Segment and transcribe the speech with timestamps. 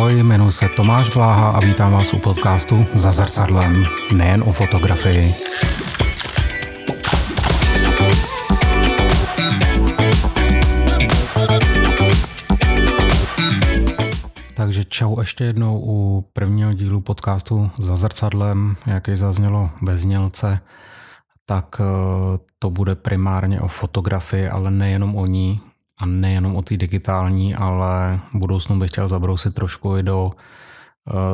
[0.00, 5.34] Ahoj, jmenuji se Tomáš Bláha a vítám vás u podcastu Za zrcadlem, nejen o fotografii.
[14.54, 20.60] Takže čau ještě jednou u prvního dílu podcastu Za zrcadlem, jak je zaznělo bez znělce,
[21.46, 21.84] tak eh,
[22.58, 25.60] to bude primárně o fotografii, ale nejenom o ní
[26.00, 30.32] a nejenom o té digitální, ale v budoucnu bych chtěl zabrousit trošku i do uh,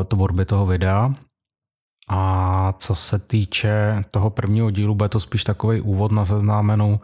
[0.05, 1.15] tvorby toho videa.
[2.09, 7.01] A co se týče toho prvního dílu, bude to spíš takový úvod na seznámenou,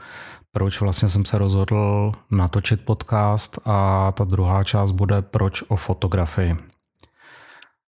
[0.53, 6.57] proč vlastně jsem se rozhodl natočit podcast a ta druhá část bude proč o fotografii.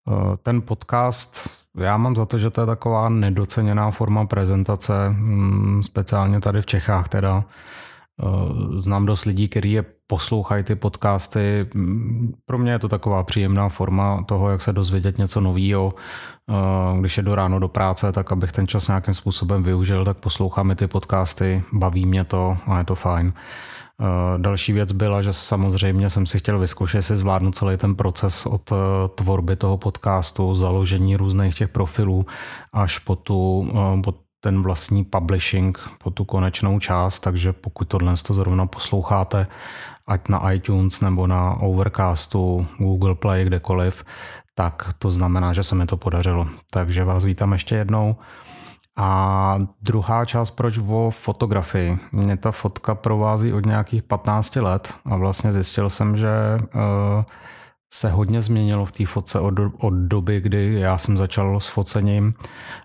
[0.09, 5.83] Eh, ten podcast, já mám za to, že to je taková nedoceněná forma prezentace, mm,
[5.83, 7.43] speciálně tady v Čechách teda.
[8.19, 11.69] Eh, znám dost lidí, kteří je poslouchají ty podcasty.
[12.45, 15.93] Pro mě je to taková příjemná forma toho, jak se dozvědět něco nového.
[16.49, 20.71] Eh, když jedu ráno do práce, tak abych ten čas nějakým způsobem využil, tak poslouchám
[20.71, 23.33] i ty podcasty, baví mě to a je to fajn.
[24.01, 24.05] Eh,
[24.37, 28.71] další věc byla, že samozřejmě jsem si chtěl vyzkoušet, jestli zvládnu celý ten proces od
[29.15, 32.25] tvorby toho podcastu, založení různých těch profilů
[32.73, 33.71] až po tu,
[34.03, 39.47] po ten vlastní publishing po tu konečnou část, takže pokud tohle to zrovna posloucháte,
[40.07, 44.03] ať na iTunes nebo na Overcastu, Google Play, kdekoliv,
[44.55, 46.47] tak to znamená, že se mi to podařilo.
[46.71, 48.15] Takže vás vítám ještě jednou.
[48.97, 51.99] A druhá část, proč o fotografii.
[52.11, 56.29] Mě ta fotka provází od nějakých 15 let a vlastně zjistil jsem, že
[56.61, 57.23] uh,
[57.93, 62.33] se hodně změnilo v té fotce od, od doby, kdy já jsem začal s focením.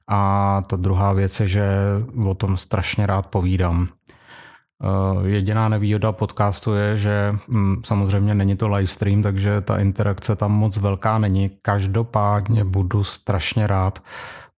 [0.09, 1.69] A ta druhá věc je, že
[2.27, 3.89] o tom strašně rád povídám.
[4.83, 10.37] Eh, jediná nevýhoda podcastu je, že hm, samozřejmě není to live stream, takže ta interakce
[10.37, 11.51] tam moc velká není.
[11.63, 14.03] Každopádně budu strašně rád,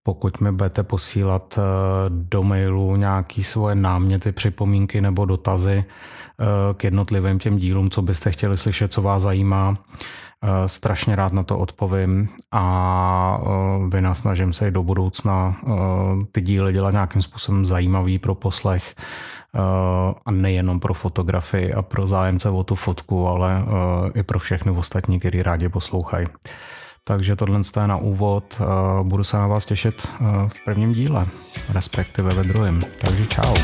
[0.07, 1.63] pokud mi budete posílat eh,
[2.09, 6.45] do mailu nějaký svoje náměty, připomínky nebo dotazy eh,
[6.75, 9.77] k jednotlivým těm dílům, co byste chtěli slyšet, co vás zajímá.
[10.43, 13.41] Eh, strašně rád na to odpovím a
[13.89, 15.57] vynasnažím se i do budoucna
[16.33, 18.95] ty díly dělat nějakým způsobem zajímavý pro poslech
[20.27, 23.65] a nejenom pro fotografii a pro zájemce o tu fotku, ale
[24.15, 26.27] i pro všechny ostatní, kteří rádi poslouchají.
[27.09, 28.61] Takže tohle je na úvod.
[29.03, 30.09] Budu se na vás těšit
[30.49, 31.27] v prvním díle,
[31.75, 32.81] respektive ve druhém.
[33.01, 33.55] Takže čau.